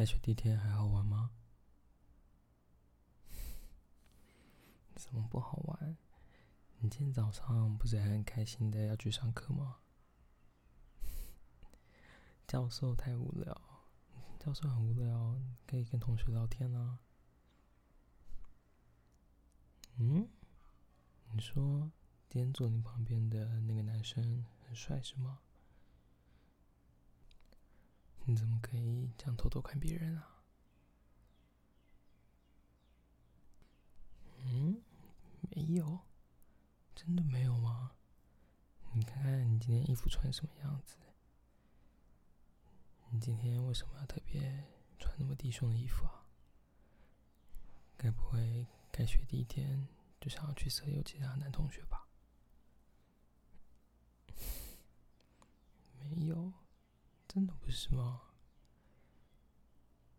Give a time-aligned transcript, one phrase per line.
[0.00, 1.30] 开学第一天还好玩吗？
[4.96, 5.98] 怎么不好玩？
[6.78, 9.80] 你今天早上不是还很开心的要去上课吗？
[12.48, 13.54] 教授太无聊，
[14.38, 17.00] 教授很无聊，可以跟同学聊天啊。
[19.98, 20.30] 嗯？
[21.30, 21.92] 你说
[22.30, 25.40] 今天坐你旁边的那个男生很帅是吗？
[28.30, 30.40] 你怎么可以这样偷偷看别人啊？
[34.44, 34.80] 嗯，
[35.50, 35.98] 没有，
[36.94, 37.96] 真的没有吗？
[38.92, 40.94] 你看看你今天衣服穿什么样子？
[43.08, 44.64] 你今天为什么要特别
[44.96, 46.24] 穿那么低胸的衣服啊？
[47.96, 49.88] 该不会开学第一天
[50.20, 52.06] 就想要去色诱其他男同学吧？
[55.98, 56.52] 没有。
[57.32, 58.22] 真的不是吗？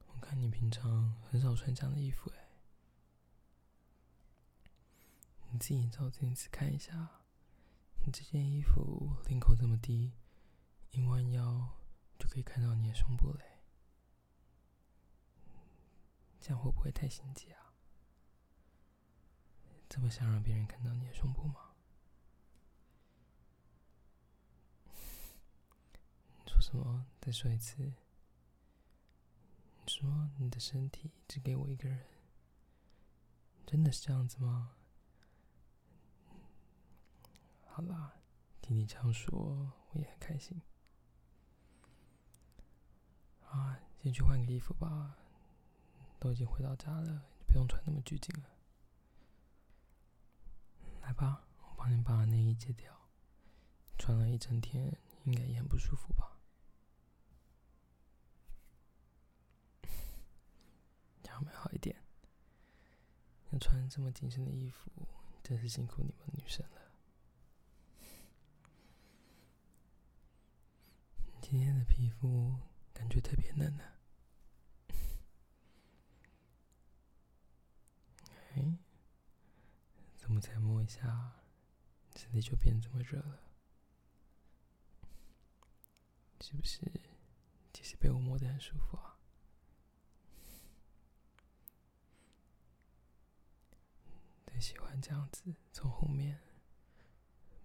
[0.07, 2.47] 我看你平常很少穿这样的衣服哎，
[5.49, 7.23] 你自己照镜子看一下，
[8.05, 10.13] 你这件衣服领口这么低，
[10.91, 11.77] 一弯腰
[12.17, 13.59] 就可以看到你的胸部嘞，
[16.39, 17.73] 这样会不会太心机啊？
[19.89, 21.70] 这么想让别人看到你的胸部吗？
[26.61, 27.07] 什么？
[27.19, 27.93] 再说一次。
[29.83, 32.05] 你说你的身体只给我一个人，
[33.65, 34.75] 真的是这样子吗？
[37.65, 38.13] 好啦，
[38.61, 40.61] 听你这样说，我也很开心。
[43.49, 45.17] 啊，先去换个衣服吧，
[46.19, 48.49] 都已经回到家了，不用穿那么拘谨了。
[51.01, 53.09] 来吧，我帮你把内衣解掉，
[53.97, 56.27] 穿了一整天，应该也很不舒服吧？
[61.43, 61.95] 没好一点，
[63.51, 64.89] 要穿这么紧身的衣服，
[65.43, 66.81] 真是辛苦你们女生了。
[71.39, 72.57] 今天的皮肤
[72.91, 73.83] 感觉特别嫩呢。
[78.55, 78.79] 哎，
[80.17, 81.43] 怎么才摸一下，
[82.15, 83.39] 身体就变这么热了？
[86.39, 86.81] 是不是
[87.71, 89.19] 其实被我摸得很舒服啊？
[94.61, 96.39] 喜欢这样子，从后面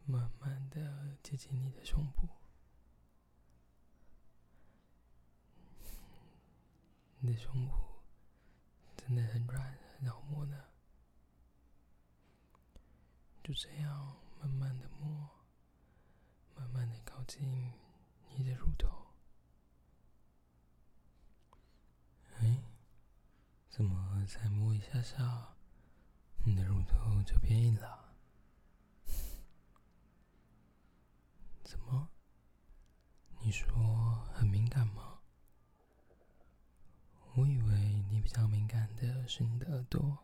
[0.06, 2.26] 慢慢的接近你的胸部，
[7.18, 7.74] 你的胸部
[8.96, 10.64] 真的很软，很好摸呢。
[13.44, 15.28] 就这样慢慢的摸，
[16.56, 17.74] 慢慢的靠近
[18.30, 18.88] 你的乳头。
[22.38, 22.64] 哎，
[23.68, 25.55] 怎么才摸一下下？
[26.48, 28.14] 你的乳头就变硬了？
[31.64, 32.08] 怎么？
[33.40, 35.18] 你说很敏感吗？
[37.34, 40.18] 我以为你比较敏感的是你的耳朵。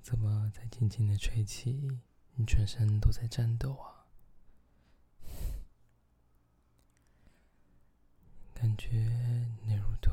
[0.00, 2.00] 怎么在轻轻的吹气，
[2.34, 4.03] 你全身都在颤抖啊？
[8.74, 8.90] 感觉
[9.62, 10.12] 你乳头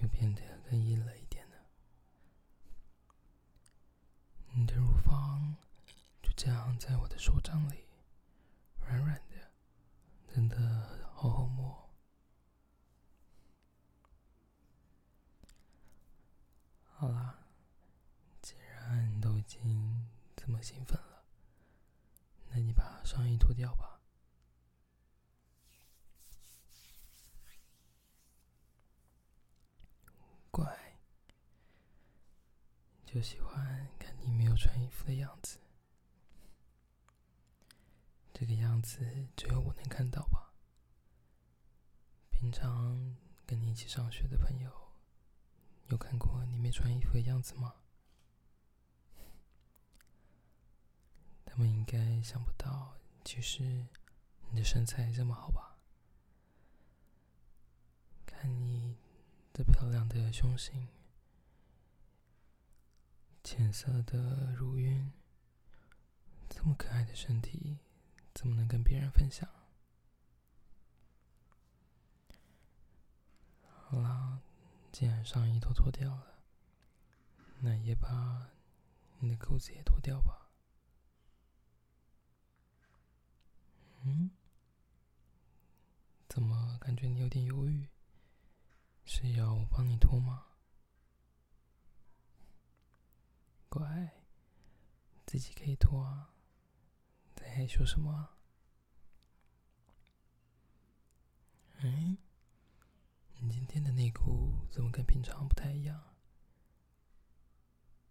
[0.00, 1.56] 又变得更硬了一点呢，
[4.52, 5.56] 你的乳房
[6.22, 7.84] 就这样在我的手掌里，
[8.78, 9.50] 软软的，
[10.32, 11.90] 真的好好摸。
[16.84, 17.40] 好啦，
[18.40, 21.24] 既然都已经这么兴奋了，
[22.50, 23.94] 那你把上衣脱掉吧。
[33.16, 35.58] 就喜欢看你没有穿衣服的样子，
[38.34, 40.52] 这个样子只有我能看到吧？
[42.28, 43.16] 平常
[43.46, 44.70] 跟你一起上学的朋友，
[45.86, 47.76] 有看过你没穿衣服的样子吗？
[51.46, 53.86] 他们应该想不到，其实
[54.50, 55.78] 你的身材这么好吧？
[58.26, 58.94] 看你
[59.54, 60.86] 这漂亮的胸型。
[63.46, 65.12] 浅色的乳晕，
[66.48, 67.78] 这么可爱的身体，
[68.34, 69.48] 怎么能跟别人分享？
[73.62, 74.40] 好啦，
[74.90, 76.42] 既然上衣都脱掉了，
[77.60, 78.50] 那也把
[79.20, 80.50] 你的裤子也脱掉吧。
[84.02, 84.32] 嗯？
[86.28, 87.88] 怎么感觉你有点犹豫？
[89.04, 90.45] 是要我帮你脱吗？
[93.76, 94.10] 乖，
[95.26, 96.32] 自己可以脱啊，
[97.34, 98.30] 在害羞什么？
[101.82, 102.16] 嗯？
[103.38, 106.16] 你今天的内裤怎么跟平常不太一样？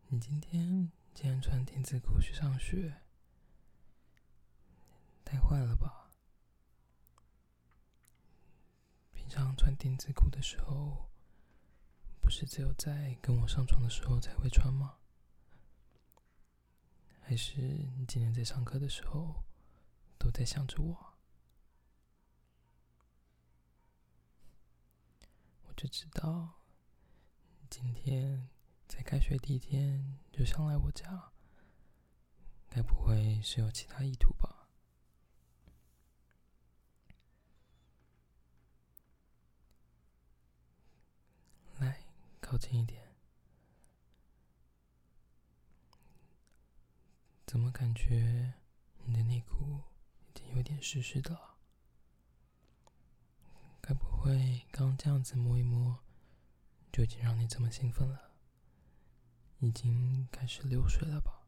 [0.10, 3.02] 你今天竟然穿丁字裤去上学，
[5.24, 6.12] 太坏了吧！
[9.14, 11.10] 平常穿丁字裤的时候，
[12.22, 15.00] 不是只有在跟我上床的时候才会穿吗？
[17.28, 19.44] 还是你今天在上课的时候
[20.16, 21.14] 都在想着我？
[25.64, 26.62] 我就知道
[27.68, 28.48] 今天
[28.88, 31.32] 在开学第一天就想来我家，
[32.70, 34.68] 该不会是有其他意图吧？
[41.80, 42.06] 来，
[42.40, 43.05] 靠近一点。
[47.56, 48.54] 怎么感觉
[49.06, 49.82] 你的内裤
[50.28, 51.56] 已经有点湿湿的了？
[53.80, 55.98] 该不会刚这样子摸一摸，
[56.92, 58.32] 就已经让你这么兴奋了？
[59.60, 61.48] 已经开始流水了吧？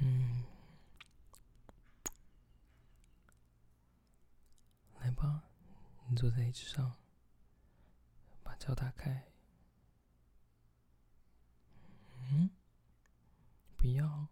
[0.00, 0.44] 嗯，
[5.00, 5.44] 来吧，
[6.06, 6.96] 你坐在椅子上，
[8.42, 9.27] 把脚打开。
[12.30, 12.50] 嗯，
[13.76, 14.28] 不要，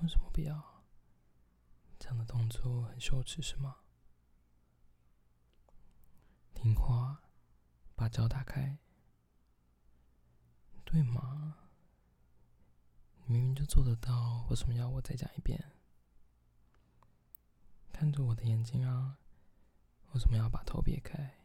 [0.00, 0.84] 为什么不要？
[1.98, 3.78] 这样的动作很羞耻是吗？
[6.54, 7.22] 听话，
[7.94, 8.78] 把脚打开，
[10.84, 11.56] 对吗？
[13.24, 15.72] 你明明就做得到，为什么要我再讲一遍？
[17.92, 19.18] 看着我的眼睛啊，
[20.12, 21.39] 为什么要把头别开？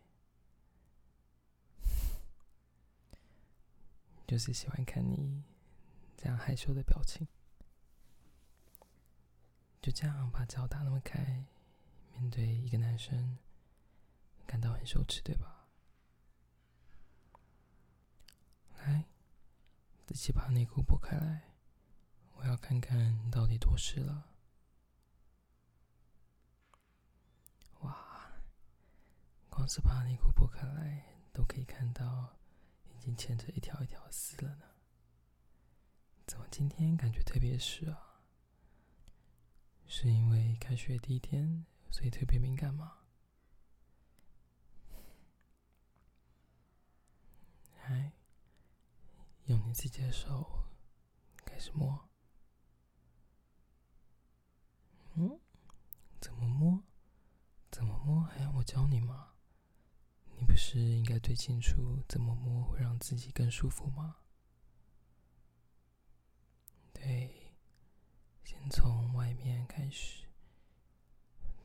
[4.27, 5.44] 就是喜欢看你
[6.18, 7.27] 这样害羞的表情，
[9.81, 11.45] 就这样把脚打那么开，
[12.12, 13.38] 面对一个男生，
[14.48, 15.68] 感到很羞耻，对吧？
[18.80, 19.06] 来，
[20.07, 21.54] 自己把内裤剥开来，
[22.33, 24.31] 我要看看你到底多湿了。
[27.81, 28.31] 哇，
[29.50, 32.35] 光是把内裤剥开来，都可以看到。
[33.06, 34.66] 已经牵着一条一条丝了呢，
[36.25, 38.24] 怎么今天感觉特别湿啊？
[39.86, 43.02] 是因为开学第一天，所以特别敏感吗？
[47.84, 48.13] 来，
[49.44, 50.66] 用你自己的手
[51.46, 52.10] 开始摸。
[55.13, 55.40] 嗯，
[56.19, 56.84] 怎么摸？
[57.69, 58.24] 怎么摸？
[58.24, 59.35] 还要我教你吗？
[60.38, 64.18] 你不是应该最清楚怎么摸会让自己更舒服吗？
[66.94, 67.54] 对，
[68.44, 70.26] 先从外面开始，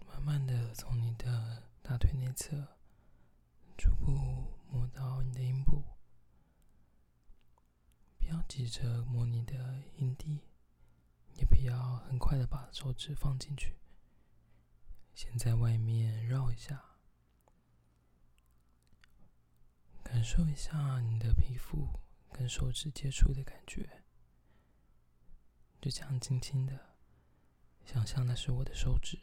[0.07, 2.77] 慢慢的从你的大腿内侧
[3.77, 5.83] 逐步摸到你的阴部，
[8.19, 10.41] 不要急着摸你的阴蒂，
[11.35, 13.77] 也不要很快的把手指放进去，
[15.15, 16.90] 先在外面绕一下。
[20.13, 21.89] 感受一下你的皮肤
[22.33, 24.03] 跟手指接触的感觉，
[25.81, 26.97] 就这样轻轻的，
[27.85, 29.17] 想象那是我的手指。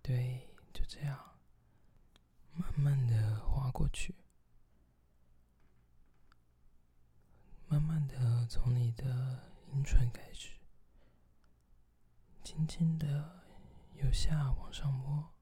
[0.00, 1.40] 对，就这样，
[2.52, 4.14] 慢慢的滑过去，
[7.66, 10.52] 慢慢的从你的阴唇开始，
[12.44, 13.42] 轻轻的
[13.94, 15.34] 由下往上摸。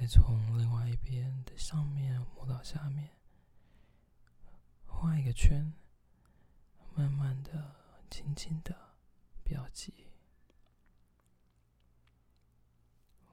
[0.00, 3.10] 再从另外一边的上面摸到下面，
[4.86, 5.72] 画一个圈，
[6.94, 7.74] 慢慢的、
[8.08, 8.94] 轻轻的，
[9.42, 10.06] 不要急。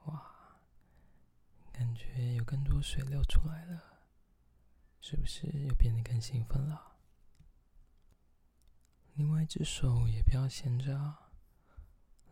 [0.06, 0.58] 哇，
[1.70, 3.80] 感觉有更多水流出来了，
[5.00, 6.96] 是不是又变得更兴奋了？
[9.14, 11.14] 另外一只手也不要闲着，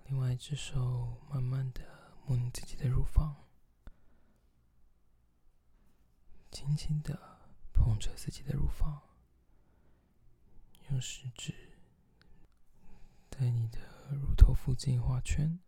[0.07, 1.83] 另外一只手慢慢的
[2.27, 3.44] 摸你自己的乳房。
[6.55, 7.19] 轻轻的
[7.73, 9.03] 碰着自己的乳房，
[10.89, 11.53] 用食指
[13.29, 13.81] 在你的
[14.13, 15.59] 乳头附近画圈，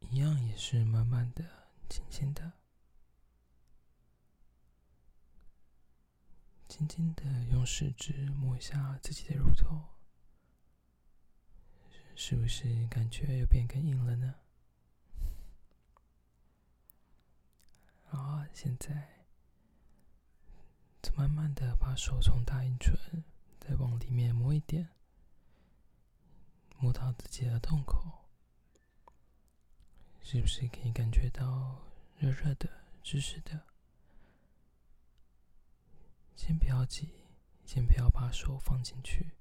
[0.00, 2.52] 一样也是慢慢的、轻轻的。
[6.68, 9.82] 轻轻的用食指摸一下自己的乳头，
[12.14, 14.34] 是不是感觉又变更硬了呢？
[18.04, 19.21] 好，现在
[21.02, 22.96] 再慢慢的把手从大阴唇
[23.58, 24.88] 再往里面摸一点，
[26.78, 28.30] 摸到自己的洞口，
[30.22, 31.82] 是不是可以感觉到
[32.16, 32.70] 热热的、
[33.02, 33.66] 湿湿的？
[36.36, 37.12] 先不要急，
[37.64, 39.32] 先不要把手放进去。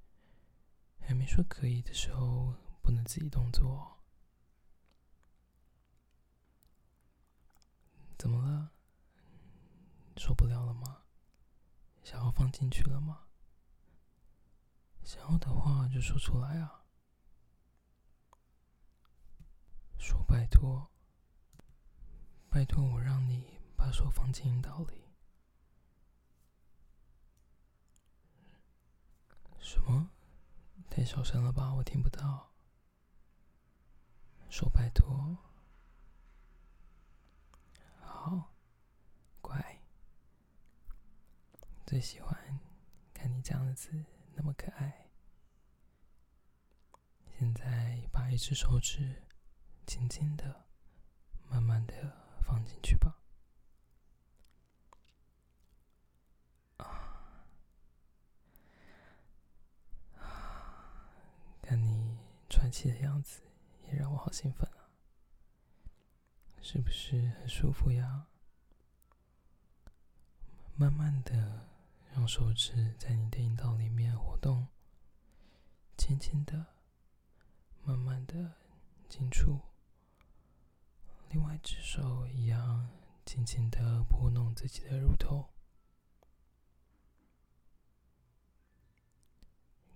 [0.99, 3.99] 还没说可以的时候，不能自己动作。
[8.17, 8.71] 怎么了？
[10.17, 11.03] 受不了了吗？
[12.03, 13.27] 想要放进去了吗？
[15.03, 16.85] 想要的话就说出来啊！
[19.97, 20.91] 说拜托，
[22.49, 25.09] 拜托我让你把手放进阴道里。
[29.59, 30.11] 什么？
[30.89, 32.51] 太小声了吧，我听不到。
[34.49, 35.37] 说拜托。
[38.01, 38.53] 好，
[39.41, 39.81] 乖。
[41.91, 42.57] 最喜欢
[43.13, 43.91] 看你这样子，
[44.33, 45.09] 那么可爱。
[47.37, 49.23] 现在把一只手指
[49.85, 50.67] 轻轻的、
[51.49, 53.19] 慢慢的放进去吧。
[56.77, 57.43] 啊
[61.61, 62.17] 看你
[62.49, 63.41] 喘气的样子，
[63.89, 64.87] 也让我好兴奋啊！
[66.61, 68.27] 是不是很舒服呀？
[70.77, 71.67] 慢慢的
[72.13, 74.67] 让手指在你的阴道里面活动，
[75.97, 76.65] 轻轻的、
[77.83, 78.53] 慢慢的
[79.09, 79.59] 进出。
[81.29, 82.89] 另外一只手一样，
[83.25, 85.49] 轻轻的拨弄自己的乳头。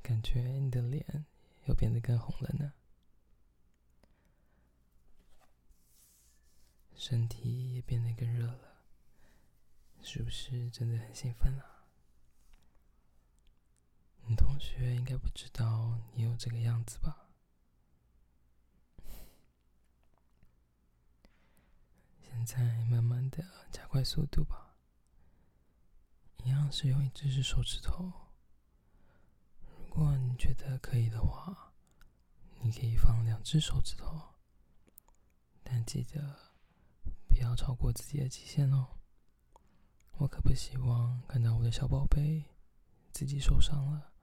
[0.01, 1.25] 感觉你的脸。
[1.67, 2.73] 又变得更红了呢，
[6.93, 8.85] 身体也变得更热了，
[10.03, 11.74] 是不是真的很兴奋啊？
[14.27, 17.27] 你同学应该不知道你有这个样子吧？
[22.21, 24.75] 现在慢慢的加快速度吧，
[26.43, 28.11] 一样是用一只手指头。
[29.67, 31.73] 如果你觉得可以的话，
[32.61, 34.35] 你可以放两只手指头，
[35.63, 36.51] 但记得
[37.27, 38.97] 不要超过自己的极限哦。
[40.17, 42.45] 我可不希望看到我的小宝贝
[43.11, 44.13] 自己受伤了，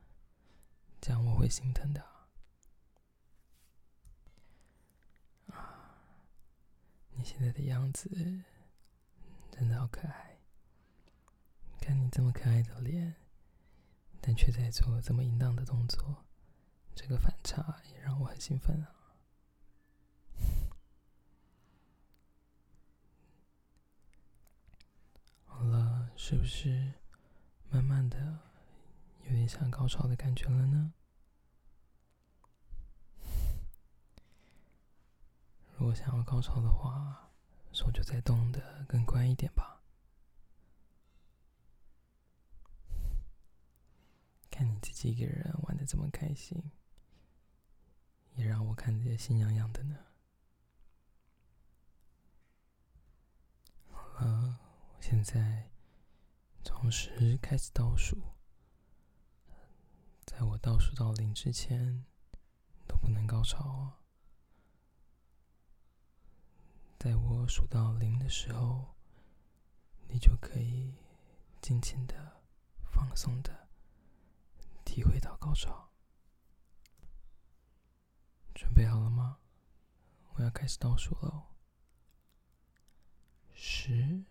[1.03, 2.01] 这样我会心疼的。
[5.49, 5.99] 啊，
[7.11, 8.09] 你现在的样子
[9.51, 10.39] 真的好可爱，
[11.81, 13.17] 看你这么可爱的脸。
[14.25, 16.25] 但却在做这么淫荡的动作，
[16.95, 18.95] 这个反差也让我很兴奋啊！
[25.45, 26.93] 好了，是不是
[27.69, 28.39] 慢慢的
[29.25, 30.93] 有点像高潮的感觉了呢？
[35.79, 37.31] 如果想要高潮的话，
[37.73, 39.81] 手就再动的更快一点吧。
[44.51, 46.71] 看你自己一个人玩的这么开心，
[48.35, 49.99] 也让我看着心痒痒的呢。
[53.91, 54.61] 好了，
[54.95, 55.71] 我现在
[56.63, 58.19] 从十开始倒数，
[60.33, 62.05] 在我倒数到零之前
[62.89, 63.93] 都不能高潮哦。
[66.99, 68.95] 在我数到零的时候，
[70.09, 70.95] 你就可以
[71.61, 72.43] 尽情的、
[72.91, 73.69] 放松的。
[74.85, 75.91] 体会到高潮，
[78.55, 79.39] 准备好了吗？
[80.35, 81.55] 我要开始倒数喽！
[83.55, 84.22] 十、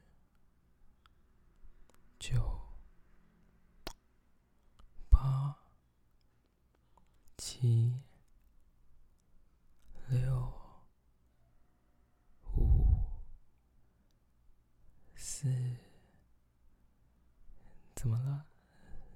[18.02, 18.48] 怎么了？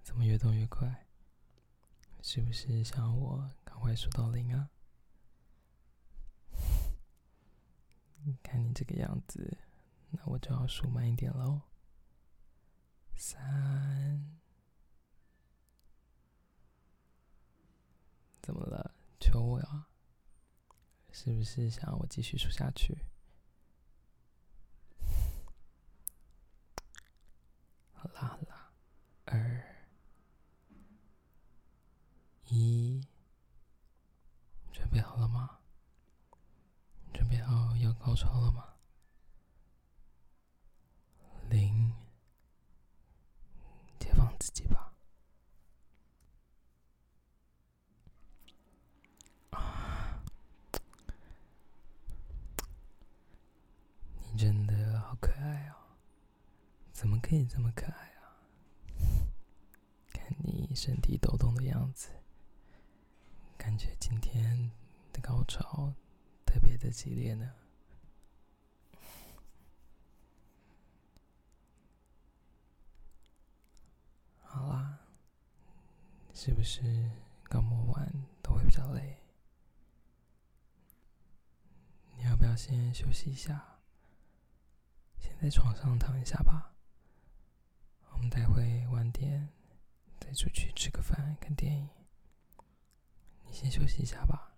[0.03, 1.07] 怎么越动越快？
[2.21, 4.69] 是不是想我赶快数到零啊？
[8.43, 9.57] 看你这个样子，
[10.11, 11.63] 那我就要数慢一点喽。
[13.15, 14.37] 三，
[18.39, 18.93] 怎么了？
[19.19, 19.87] 求我呀？
[21.11, 22.95] 是不是想要我继续数下去？
[27.93, 28.39] 好啦，
[29.25, 29.65] 二。
[38.15, 38.63] 高潮了吗？
[41.49, 41.91] 零，
[43.99, 44.93] 解放自己吧。
[49.49, 50.23] 啊，
[54.31, 55.75] 你真的好可爱啊！
[56.93, 58.39] 怎么可以这么可爱啊？
[60.13, 62.11] 看你身体抖动的样子，
[63.57, 64.71] 感觉今天
[65.11, 65.93] 的高潮
[66.45, 67.51] 特别的激烈呢。
[74.47, 74.99] 好啦，
[76.37, 77.09] 是不是
[77.45, 78.11] 刚摸完
[78.43, 79.17] 都会比较累？
[82.17, 83.79] 你要不要先休息一下？
[85.17, 86.73] 先在床上躺一下吧。
[88.11, 89.47] 我们待会晚点
[90.19, 91.89] 再出去吃个饭、看电影。
[93.45, 94.53] 你先休息一下吧。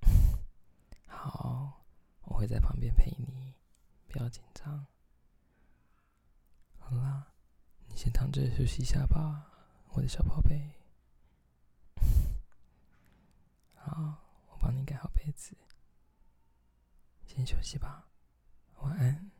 [1.08, 1.82] 好，
[2.22, 3.52] 我会在旁边陪你，
[4.06, 4.86] 不要紧张。
[6.78, 7.29] 好啦。
[8.02, 9.44] 先躺着休息一下吧，
[9.90, 10.58] 我的小宝贝。
[13.74, 14.14] 好，
[14.48, 15.54] 我帮你盖好被子，
[17.26, 18.06] 先休息吧，
[18.78, 19.30] 晚安。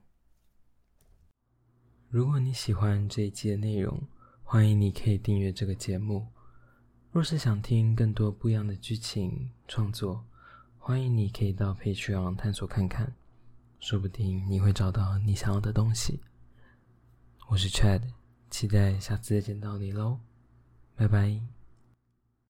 [2.11, 4.07] 如果你喜欢这一期的内容，
[4.43, 6.29] 欢迎你可以订阅这个节目。
[7.13, 10.23] 若是想听更多不一样的剧情创作，
[10.77, 13.17] 欢迎你可以到 Patreon 探索看看，
[13.79, 16.21] 说不定你会找到你想要的东西。
[17.49, 18.20] 我是 Chad。
[18.51, 20.19] 期待下次见到你喽，
[20.97, 21.60] 拜拜。